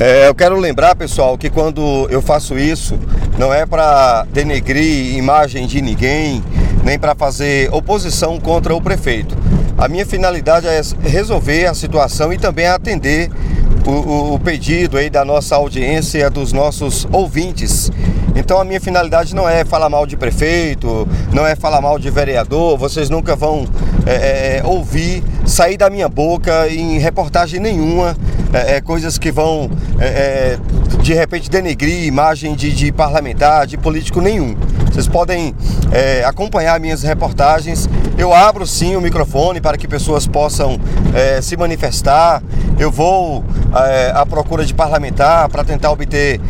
[0.00, 2.98] É, eu quero lembrar, pessoal, que quando eu faço isso,
[3.38, 6.42] não é para denegrir imagem de ninguém,
[6.82, 9.36] nem para fazer oposição contra o prefeito.
[9.78, 13.30] A minha finalidade é resolver a situação e também atender
[13.86, 17.90] o, o, pedido aí da nossa audiência, dos nossos ouvintes.
[18.34, 22.10] Então a minha finalidade não é falar mal de prefeito, não é falar mal de
[22.10, 23.64] vereador, vocês nunca vão
[24.06, 28.16] é, é, ouvir sair da minha boca em reportagem nenhuma
[28.54, 29.68] é, é coisas que vão
[29.98, 30.58] é, é,
[31.02, 34.56] de repente denegrir imagem de, de, parlamentar, de político nenhum.
[34.90, 35.52] Vocês podem
[36.24, 37.88] acompanhar minhas reportagens.
[38.16, 40.78] Eu abro sim o microfone para que pessoas possam
[41.42, 42.40] se manifestar.
[42.78, 43.44] Eu vou
[44.14, 46.40] à procura de parlamentar para tentar obter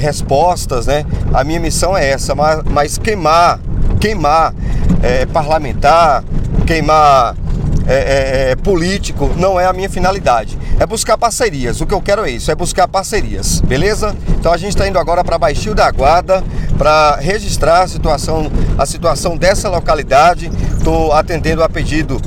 [0.00, 1.04] respostas, né?
[1.34, 3.58] A minha missão é essa, mas, mas queimar,
[4.00, 4.54] queimar
[5.32, 6.22] parlamentar,
[6.64, 7.34] queimar
[7.86, 10.56] é, é, é, político não é a minha finalidade.
[10.78, 11.80] É buscar parcerias.
[11.80, 14.14] O que eu quero é isso, é buscar parcerias, beleza?
[14.30, 16.42] Então a gente está indo agora para Baixio da Guarda
[16.76, 20.50] para registrar a situação, a situação dessa localidade.
[20.76, 22.20] Estou atendendo a pedido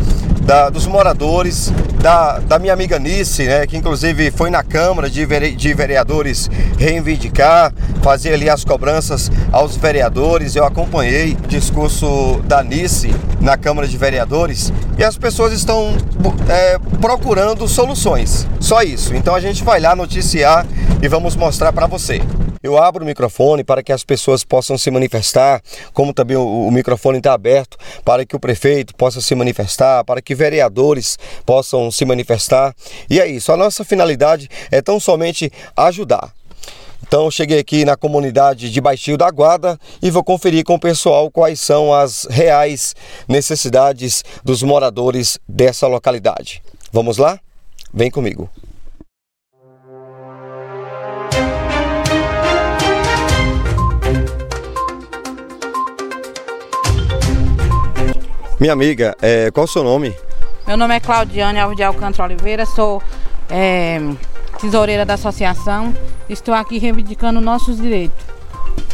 [0.45, 5.25] da, dos moradores, da, da minha amiga Nice, né, que inclusive foi na Câmara de,
[5.25, 10.55] vere, de Vereadores reivindicar, fazer ali as cobranças aos vereadores.
[10.55, 15.97] Eu acompanhei o discurso da Nice na Câmara de Vereadores e as pessoas estão
[16.47, 18.47] é, procurando soluções.
[18.59, 19.15] Só isso.
[19.15, 20.65] Então a gente vai lá noticiar
[21.01, 22.21] e vamos mostrar para você.
[22.65, 25.61] Eu abro o microfone para que as pessoas possam se manifestar,
[25.93, 30.19] como também o, o microfone está aberto para que o prefeito possa se manifestar, para
[30.19, 32.75] que vereadores possam se manifestar.
[33.07, 36.33] E é isso, a nossa finalidade é tão somente ajudar.
[37.07, 41.29] Então cheguei aqui na comunidade de Baixio da Guarda e vou conferir com o pessoal
[41.29, 42.95] quais são as reais
[43.27, 46.63] necessidades dos moradores dessa localidade.
[46.91, 47.39] Vamos lá?
[47.93, 48.49] Vem comigo.
[58.65, 60.11] Minha amiga, é, qual o seu nome?
[60.65, 62.99] Meu nome é Claudiane Alves de Alcântara Oliveira, sou
[63.47, 64.01] é,
[64.59, 65.95] tesoureira da associação.
[66.27, 68.17] Estou aqui reivindicando nossos direitos.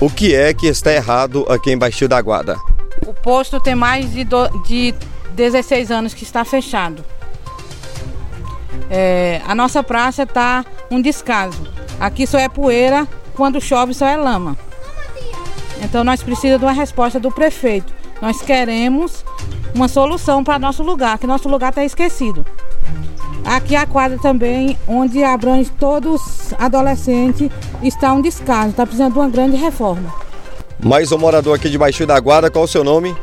[0.01, 2.57] O que é que está errado aqui em Baixio da Guarda?
[3.07, 4.93] O posto tem mais de, do, de
[5.35, 7.05] 16 anos que está fechado.
[8.89, 11.65] É, a nossa praça está um descaso.
[11.97, 14.57] Aqui só é poeira, quando chove só é lama.
[15.81, 18.01] Então nós precisamos de uma resposta do prefeito.
[18.21, 19.23] Nós queremos
[19.73, 22.45] uma solução para nosso lugar, que nosso lugar está esquecido.
[23.43, 27.49] Aqui a quadra também, onde abrange todos adolescentes,
[27.81, 30.13] está um descaso, está precisando de uma grande reforma.
[30.83, 33.15] Mais um morador aqui de Baixo da Guarda, qual o seu nome?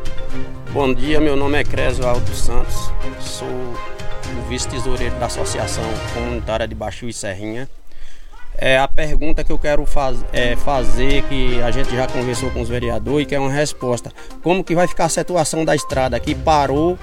[0.72, 5.84] Bom dia, meu nome é Crésio Aldo Santos, sou o vice-tesoureiro da Associação
[6.14, 7.68] Comunitária de Baixo e Serrinha.
[8.60, 12.60] É a pergunta que eu quero faz, é, fazer, que a gente já conversou com
[12.60, 14.12] os vereadores, que é uma resposta.
[14.42, 16.98] Como que vai ficar a situação da estrada que parou,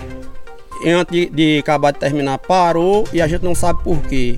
[0.86, 4.38] antes de, de acabar de terminar, parou e a gente não sabe por quê.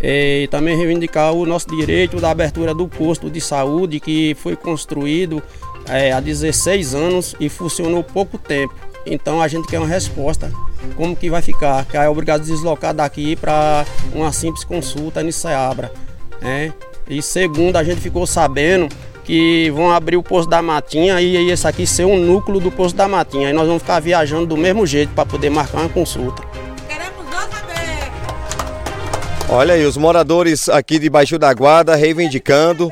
[0.00, 4.56] É, e também reivindicar o nosso direito da abertura do posto de saúde que foi
[4.56, 5.42] construído
[5.88, 8.74] é, há 16 anos e funcionou pouco tempo.
[9.04, 10.52] Então a gente quer uma resposta.
[10.96, 11.84] Como que vai ficar?
[11.86, 13.84] Que é obrigado a deslocar daqui para
[14.14, 15.92] uma simples consulta em Seabra.
[16.42, 16.72] Né?
[17.08, 18.88] E segundo, a gente ficou sabendo
[19.24, 22.94] que vão abrir o Poço da Matinha e esse aqui ser um núcleo do Poço
[22.94, 23.48] da Matinha.
[23.48, 26.42] Aí nós vamos ficar viajando do mesmo jeito para poder marcar uma consulta.
[26.88, 27.12] Queremos
[29.48, 32.90] Olha aí, os moradores aqui de Baixo da Guarda reivindicando.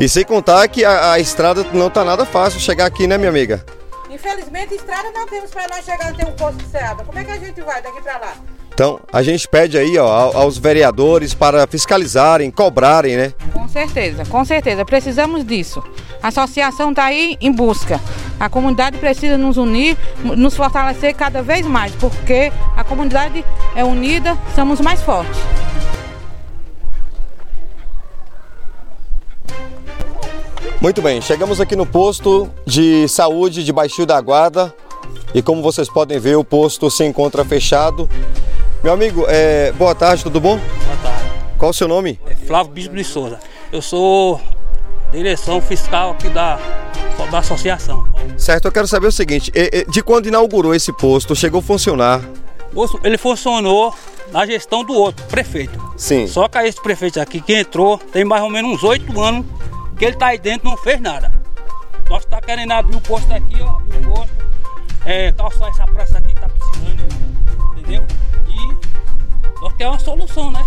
[0.00, 3.30] E sem contar que a, a estrada não está nada fácil chegar aqui, né, minha
[3.30, 3.64] amiga?
[4.10, 7.04] Infelizmente, estrada não temos para nós chegar até um posto de Ceaba.
[7.04, 8.34] Como é que a gente vai daqui para lá?
[8.74, 13.34] Então, a gente pede aí ó, aos vereadores para fiscalizarem, cobrarem, né?
[13.52, 14.84] Com certeza, com certeza.
[14.84, 15.82] Precisamos disso.
[16.22, 18.00] A associação está aí em busca.
[18.40, 23.44] A comunidade precisa nos unir, nos fortalecer cada vez mais, porque a comunidade
[23.76, 25.38] é unida, somos mais fortes.
[30.80, 34.74] Muito bem, chegamos aqui no posto de saúde de Baixio da Guarda
[35.34, 38.08] e como vocês podem ver, o posto se encontra fechado
[38.82, 40.58] meu amigo, é, boa tarde, tudo bom?
[40.58, 41.30] Boa tarde.
[41.56, 42.18] Qual o seu nome?
[42.26, 43.38] É Flávio Bispo de Souza.
[43.70, 44.40] Eu sou
[45.12, 46.58] direção fiscal aqui da,
[47.30, 48.04] da associação.
[48.36, 49.52] Certo, eu quero saber o seguinte:
[49.88, 52.20] de quando inaugurou esse posto, chegou a funcionar?
[53.04, 53.94] Ele funcionou
[54.32, 55.78] na gestão do outro, prefeito.
[55.96, 56.26] Sim.
[56.26, 59.46] Só que esse prefeito aqui que entrou tem mais ou menos uns oito anos
[59.96, 61.30] que ele está aí dentro não fez nada.
[62.10, 64.30] Nós está querendo abrir o posto aqui, ó, abrir o posto,
[65.04, 66.91] é, calçar essa praça aqui, tá precisando,
[69.82, 70.64] é uma solução, né?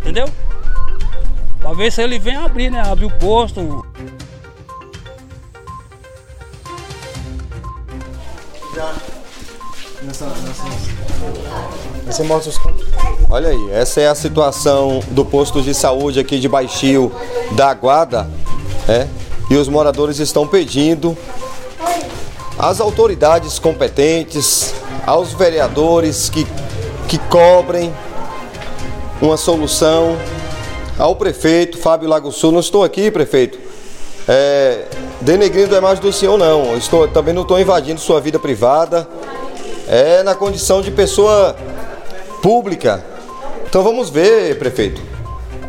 [0.00, 0.26] Entendeu?
[1.76, 2.80] Ver se ele vem abrir, né?
[2.80, 3.84] Abrir o posto.
[8.74, 8.94] Já
[10.02, 10.26] nessa...
[12.24, 12.58] mostra os
[13.28, 17.12] Olha aí, essa é a situação do posto de saúde aqui de Baixio
[17.52, 18.30] da Guarda,
[18.88, 19.06] é?
[19.50, 21.16] E os moradores estão pedindo
[22.58, 24.72] às autoridades competentes,
[25.06, 26.46] aos vereadores que,
[27.08, 27.94] que cobrem
[29.20, 30.16] uma solução,
[30.98, 32.52] ao prefeito Fábio Lago Sul.
[32.52, 33.58] Não estou aqui, prefeito,
[34.28, 34.84] é,
[35.20, 36.76] denegrindo a imagem do senhor, não.
[36.76, 39.08] Estou, também não estou invadindo sua vida privada.
[39.88, 41.54] É na condição de pessoa
[42.42, 43.04] pública.
[43.68, 45.00] Então vamos ver, prefeito,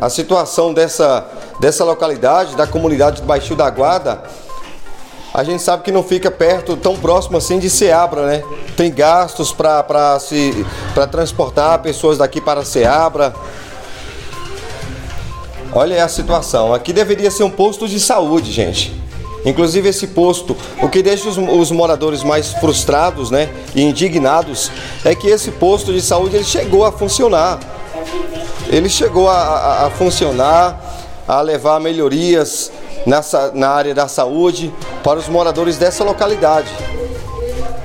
[0.00, 1.26] a situação dessa,
[1.60, 4.22] dessa localidade, da comunidade de Baixio da Guarda
[5.38, 8.42] a gente sabe que não fica perto, tão próximo assim de Seabra, né?
[8.76, 10.16] Tem gastos para
[11.08, 13.32] transportar pessoas daqui para Seabra.
[15.72, 16.74] Olha a situação.
[16.74, 18.92] Aqui deveria ser um posto de saúde, gente.
[19.44, 24.72] Inclusive esse posto, o que deixa os, os, moradores mais frustrados, né, e indignados,
[25.04, 27.60] é que esse posto de saúde ele chegou a funcionar.
[28.68, 30.82] Ele chegou a, a, a funcionar,
[31.28, 32.72] a levar melhorias
[33.08, 34.72] nessa, na área da saúde
[35.02, 36.68] para os moradores dessa localidade.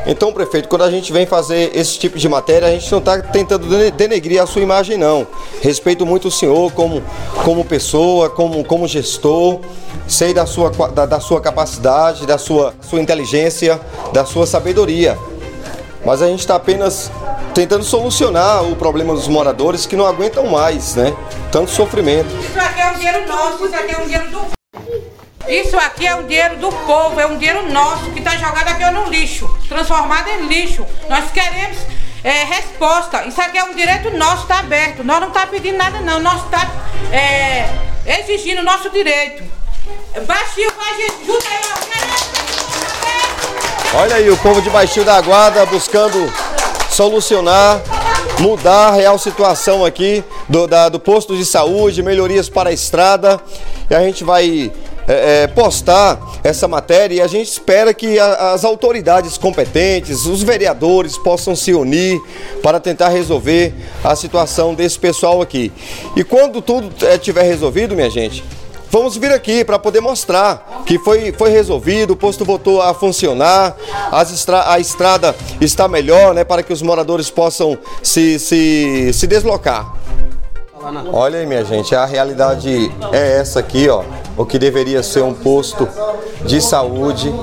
[0.06, 3.22] Então, prefeito, quando a gente vem fazer esse tipo de matéria, a gente não está
[3.22, 5.26] tentando denegrir a sua imagem, não.
[5.62, 7.02] Respeito muito o senhor como,
[7.46, 9.62] como pessoa, como, como gestor,
[10.06, 13.80] sei da sua, da, da sua capacidade, da sua, sua inteligência,
[14.12, 15.18] da sua sabedoria.
[16.06, 17.10] Mas a gente está apenas
[17.54, 21.16] tentando solucionar o problema dos moradores que não aguentam mais, né?
[21.50, 22.28] Tanto sofrimento.
[22.42, 24.63] Isso aqui é um dinheiro nosso, isso aqui é um dinheiro do
[25.48, 28.90] isso aqui é o dinheiro do povo, é um dinheiro nosso que está jogado aqui
[28.92, 30.86] no lixo, transformado em lixo.
[31.10, 31.78] Nós queremos
[32.24, 33.26] é, resposta.
[33.26, 35.04] Isso aqui é um direito nosso, está aberto.
[35.04, 36.20] Nós não estamos tá pedindo nada, não.
[36.20, 37.70] Nós estamos tá, é,
[38.06, 39.44] exigindo o nosso direito.
[40.26, 40.46] Vai,
[40.96, 41.60] gente, junta aí,
[43.96, 46.32] Olha aí, o povo de Baixio da Guarda buscando
[46.90, 47.82] solucionar,
[48.40, 53.40] mudar a real situação aqui do, da, do posto de saúde, melhorias para a estrada.
[53.90, 54.72] E a gente vai
[55.08, 60.42] é, é, postar essa matéria e a gente espera que a, as autoridades competentes, os
[60.44, 62.20] vereadores possam se unir
[62.62, 63.74] para tentar resolver
[64.04, 65.72] a situação desse pessoal aqui.
[66.16, 68.44] E quando tudo estiver é, resolvido, minha gente,
[68.90, 73.76] vamos vir aqui para poder mostrar que foi, foi resolvido, o posto voltou a funcionar,
[74.32, 79.96] estra a estrada está melhor, né, para que os moradores possam se, se, se deslocar.
[81.14, 84.04] Olha aí, minha gente, a realidade é essa aqui, ó.
[84.36, 85.88] O que deveria ser um posto
[86.46, 87.34] de saúde.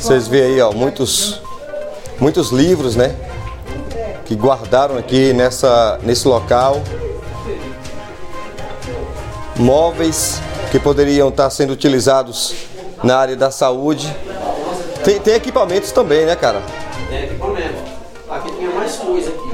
[0.00, 1.40] Vocês veem aí, ó, muitos,
[2.18, 3.14] muitos livros, né?
[4.24, 6.80] Que guardaram aqui nessa, nesse local.
[9.56, 12.54] Móveis que poderiam estar sendo utilizados
[13.02, 14.14] na área da saúde.
[15.04, 16.62] Tem, tem equipamentos também, né, cara?
[17.08, 17.82] Tem equipamento.
[18.30, 19.52] Aqui tinha mais coisa aqui.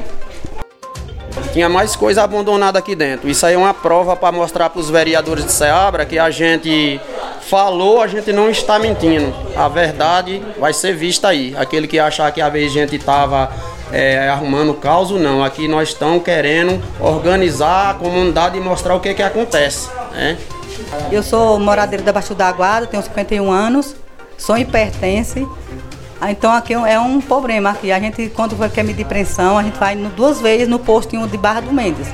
[1.52, 3.28] Tinha mais coisa abandonada aqui dentro.
[3.28, 7.00] Isso aí é uma prova para mostrar para os vereadores de Ceabra que a gente
[7.48, 9.34] falou, a gente não está mentindo.
[9.56, 11.54] A verdade vai ser vista aí.
[11.56, 13.50] Aquele que achar que a vez a gente estava
[13.90, 15.42] é, arrumando caos, não.
[15.42, 19.88] Aqui nós estamos querendo organizar a comunidade e mostrar o que, que acontece.
[20.12, 20.36] Né?
[21.10, 23.96] Eu sou moradeira da Baixo da Guarda, tenho 51 anos,
[24.36, 25.46] sou hipertense.
[26.20, 27.92] Ah, então aqui é um problema aqui.
[27.92, 31.60] A gente, quando quer medir pressão, a gente vai duas vezes no postinho de Barra
[31.60, 32.08] do Mendes.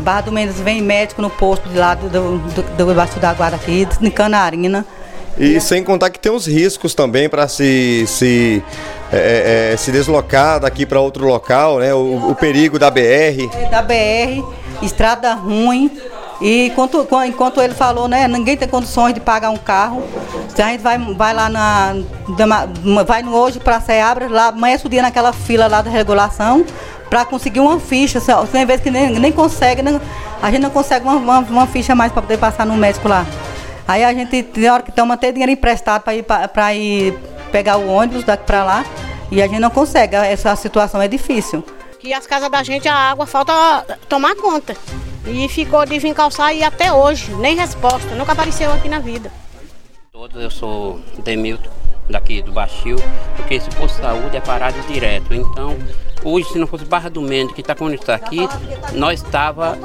[0.00, 3.56] Barra do Mendes vem médico no posto de lá do, do, do, do da Guarda
[3.56, 4.86] aqui, de Canarina.
[5.38, 5.60] E é.
[5.60, 8.62] sem contar que tem os riscos também para se, se,
[9.12, 11.94] é, é, se deslocar daqui para outro local, né?
[11.94, 13.48] O, o, perigo da BR.
[13.54, 14.44] É, da BR,
[14.82, 15.90] estrada ruim.
[16.40, 20.02] E enquanto, enquanto ele falou, né, ninguém tem condições de pagar um carro.
[20.54, 21.94] Se a gente vai, vai lá na.
[23.06, 26.64] Vai hoje para a Seabra, lá amanhece o dia naquela fila lá da regulação
[27.08, 28.20] para conseguir uma ficha.
[28.52, 30.00] Tem vezes que nem, nem consegue, nem,
[30.40, 33.26] a gente não consegue uma, uma, uma ficha mais para poder passar no médico lá.
[33.86, 36.24] Aí a gente tem hora que toma até dinheiro emprestado para ir,
[36.76, 37.18] ir
[37.50, 38.84] pegar o ônibus daqui para lá
[39.30, 40.14] e a gente não consegue.
[40.14, 41.64] Essa situação é difícil.
[41.98, 43.52] Que as casas da gente, a água falta
[44.08, 44.76] tomar conta.
[45.30, 49.30] E ficou de vir calçar e até hoje, nem resposta, nunca apareceu aqui na vida.
[50.10, 51.68] Todos, eu sou Demilton,
[52.08, 52.96] daqui do Baixio,
[53.36, 55.34] porque esse posto de saúde é parado direto.
[55.34, 55.76] Então,
[56.24, 58.48] hoje, se não fosse Barra do Mendes, que está quando está aqui,
[58.94, 59.78] nós estava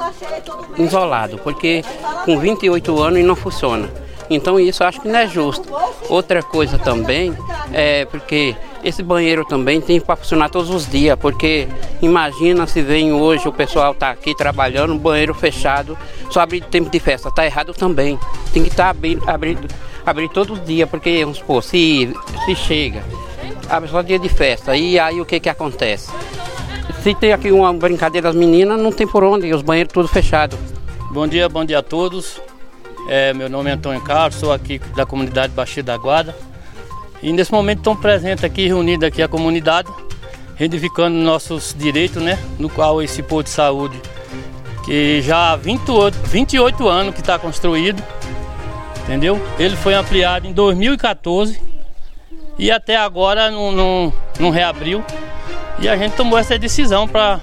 [0.78, 1.84] isolado, porque
[2.24, 3.88] com 28 anos não funciona.
[4.30, 5.68] Então isso eu acho que não é justo.
[6.08, 7.36] Outra coisa também
[7.72, 11.66] é porque esse banheiro também tem para funcionar todos os dias, porque
[12.02, 15.96] imagina se vem hoje o pessoal tá aqui trabalhando, banheiro fechado,
[16.30, 18.18] só abrir tempo de festa, tá errado também.
[18.52, 19.68] Tem que estar tá abrindo, abrindo,
[20.04, 22.14] abrir todo dia, porque vamos supor, se,
[22.44, 23.02] se chega,
[23.70, 26.12] abre só dia de festa, e aí o que que acontece?
[27.02, 30.58] Se tem aqui uma brincadeira das meninas, não tem por onde, os banheiros tudo fechado.
[31.10, 32.40] Bom dia, bom dia a todos.
[33.08, 36.34] É, meu nome é Antônio Carlos, sou aqui da comunidade Baixio da Guarda.
[37.22, 39.88] E nesse momento estão presentes aqui, reunidos aqui a comunidade,
[40.56, 42.38] reivindicando nossos direitos, né?
[42.58, 44.00] No qual esse posto de saúde,
[44.84, 48.02] que já há 28, 28 anos que está construído,
[49.04, 49.40] entendeu?
[49.58, 51.60] Ele foi ampliado em 2014
[52.58, 55.02] e até agora não, não, não reabriu.
[55.80, 57.40] E a gente tomou essa decisão para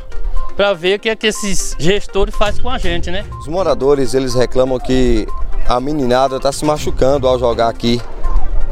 [0.55, 3.25] para ver o que é que esses gestores fazem com a gente, né?
[3.39, 5.25] Os moradores, eles reclamam que
[5.67, 8.01] a meninada está se machucando ao jogar aqui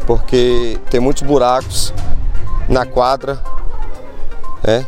[0.09, 1.93] porque tem muitos buracos
[2.67, 3.39] na quadra,
[4.63, 4.87] né?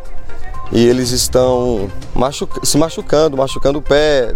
[0.71, 1.91] E eles estão
[2.63, 4.33] se machucando, machucando o pé,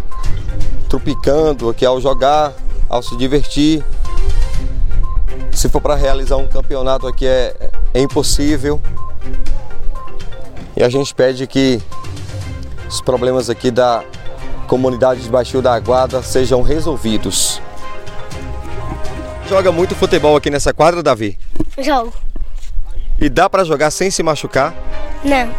[0.88, 2.54] tropicando aqui ao jogar,
[2.88, 3.84] ao se divertir.
[5.52, 8.80] Se for para realizar um campeonato aqui é, é impossível.
[10.78, 11.82] E a gente pede que
[12.88, 14.04] os problemas aqui da
[14.68, 17.60] comunidade de Baixio da Aguada sejam resolvidos.
[19.48, 21.38] Joga muito futebol aqui nessa quadra, Davi?
[21.78, 22.14] Jogo.
[23.20, 24.74] E dá para jogar sem se machucar?
[25.24, 25.50] Não.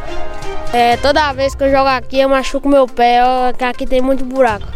[0.73, 3.21] É, toda vez que eu jogo aqui eu machuco meu pé,
[3.57, 4.67] que aqui tem muito buraco.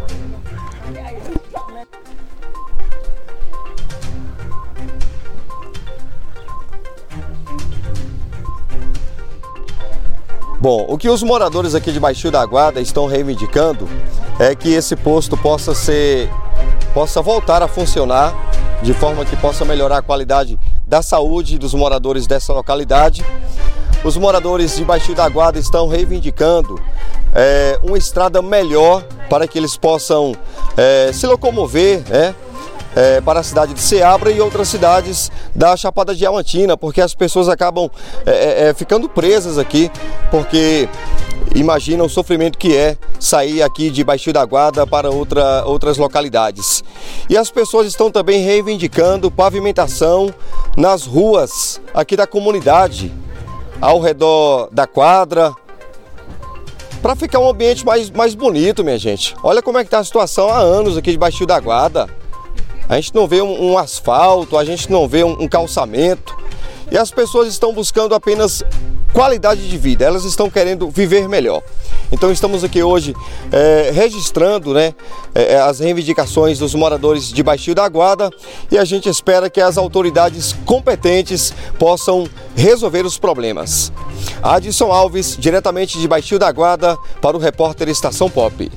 [10.61, 13.89] Bom, o que os moradores aqui de Baixio da Guarda estão reivindicando
[14.39, 16.31] é que esse posto possa ser
[16.95, 18.35] possa voltar a funcionar
[18.83, 23.25] de forma que possa melhorar a qualidade da saúde dos moradores dessa localidade.
[24.03, 26.81] Os moradores de Baixio da Guarda estão reivindicando
[27.35, 30.35] é, uma estrada melhor para que eles possam
[30.77, 32.35] é, se locomover, né?
[32.97, 37.49] É, para a cidade de Ceabra e outras cidades da Chapada Diamantina, porque as pessoas
[37.49, 37.89] acabam
[38.27, 39.89] é, é, é ficando presas aqui,
[40.29, 40.89] porque
[41.55, 46.85] Imagina o sofrimento que é sair aqui de Baixio da Guarda para outra, outras localidades.
[47.29, 50.33] E as pessoas estão também reivindicando pavimentação
[50.77, 53.13] nas ruas aqui da comunidade,
[53.81, 55.53] ao redor da quadra,
[57.03, 59.35] para ficar um ambiente mais, mais bonito, minha gente.
[59.43, 62.09] Olha como é que está a situação há anos aqui de Baixio da Guarda.
[62.91, 66.37] A gente não vê um, um asfalto, a gente não vê um, um calçamento.
[66.91, 68.65] E as pessoas estão buscando apenas
[69.13, 71.63] qualidade de vida, elas estão querendo viver melhor.
[72.11, 73.15] Então estamos aqui hoje
[73.53, 74.93] é, registrando né,
[75.33, 78.29] é, as reivindicações dos moradores de Baixio da Guarda
[78.73, 83.93] e a gente espera que as autoridades competentes possam resolver os problemas.
[84.43, 88.69] Adson Alves, diretamente de Baixio da Guarda, para o repórter Estação Pop.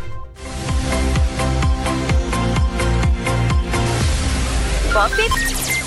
[4.93, 5.09] Pop